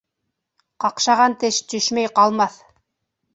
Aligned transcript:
Ҡаҡшаған 0.85 1.35
теш 1.43 1.59
төшмәй 1.75 2.11
ҡалмаҫ. 2.17 2.59